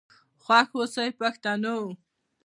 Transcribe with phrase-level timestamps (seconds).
[0.43, 1.77] خوښ آوسئ پښتنو.